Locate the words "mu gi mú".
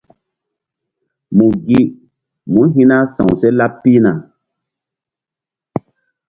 1.35-2.61